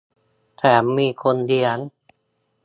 [0.57, 1.77] แถมมีคนเลี้ยง